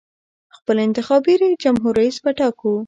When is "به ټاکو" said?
2.23-2.71